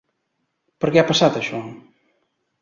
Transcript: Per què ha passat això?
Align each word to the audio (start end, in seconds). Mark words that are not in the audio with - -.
Per 0.85 0.91
què 0.95 1.01
ha 1.01 1.05
passat 1.11 1.37
això? 1.43 1.61